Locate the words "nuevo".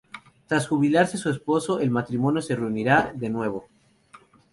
3.29-3.67